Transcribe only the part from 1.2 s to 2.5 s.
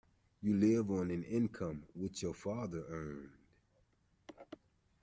income which your